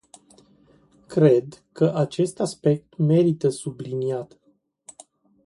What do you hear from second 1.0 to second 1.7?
Cred